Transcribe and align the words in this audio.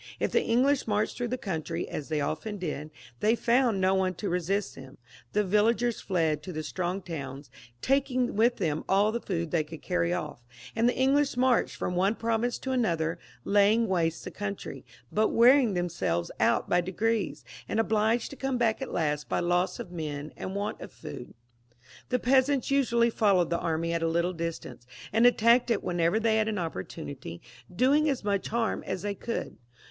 If 0.19 0.31
the 0.31 0.41
English 0.43 0.87
marched 0.87 1.15
through 1.15 1.27
the 1.27 1.37
country, 1.37 1.87
as 1.87 2.09
they 2.09 2.21
often 2.21 2.57
did, 2.57 2.89
they 3.19 3.35
found 3.35 3.79
no 3.79 3.93
one 3.93 4.15
to 4.15 4.29
resist 4.29 4.73
them; 4.73 4.97
the 5.33 5.43
villagers 5.43 6.01
fled 6.01 6.41
to 6.41 6.51
the 6.51 6.63
strong 6.63 7.03
towns, 7.03 7.51
taking 7.83 8.35
with 8.35 8.55
them 8.55 8.83
all 8.89 9.11
the 9.11 9.21
food 9.21 9.51
they 9.51 9.63
could 9.63 9.83
carry 9.83 10.11
off, 10.11 10.39
and 10.75 10.89
the 10.89 10.97
English 10.97 11.37
marched 11.37 11.75
from 11.75 11.95
one 11.95 12.15
province 12.15 12.57
to 12.57 12.71
another, 12.71 13.19
laying 13.43 13.87
waste 13.87 14.23
the 14.23 14.31
country, 14.31 14.83
but 15.11 15.27
wearing 15.29 15.75
themselves 15.75 16.31
out 16.39 16.67
by 16.67 16.81
degrees, 16.81 17.45
and 17.69 17.79
obliged 17.79 18.31
to 18.31 18.35
come 18.35 18.57
back 18.57 18.81
at 18.81 18.91
last 18.91 19.29
by 19.29 19.39
loss 19.39 19.77
of 19.77 19.91
men 19.91 20.33
and 20.35 20.55
want 20.55 20.81
of 20.81 20.91
food. 20.91 21.35
The 22.09 22.17
pea 22.17 22.39
sants 22.41 22.71
usually 22.71 23.11
followed 23.11 23.51
the 23.51 23.59
army 23.59 23.93
at 23.93 24.01
a 24.01 24.07
little 24.07 24.33
distance, 24.33 24.87
and 25.13 25.27
attacked 25.27 25.69
it 25.69 25.83
whenever 25.83 26.19
they 26.19 26.37
had 26.37 26.47
an 26.47 26.57
opportunity, 26.57 27.39
doing 27.71 28.09
as 28.09 28.23
much 28.23 28.47
harm 28.47 28.83
as 28.87 29.03
they 29.03 29.13
could. 29.13 29.57